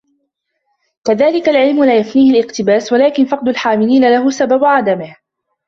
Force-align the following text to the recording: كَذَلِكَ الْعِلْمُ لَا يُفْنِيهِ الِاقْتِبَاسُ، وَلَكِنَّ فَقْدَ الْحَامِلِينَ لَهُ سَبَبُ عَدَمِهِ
كَذَلِكَ 1.03 1.49
الْعِلْمُ 1.49 1.83
لَا 1.83 1.97
يُفْنِيهِ 1.97 2.31
الِاقْتِبَاسُ، 2.31 2.91
وَلَكِنَّ 2.93 3.25
فَقْدَ 3.25 3.47
الْحَامِلِينَ 3.49 4.09
لَهُ 4.11 4.29
سَبَبُ 4.29 4.63
عَدَمِهِ 4.63 5.15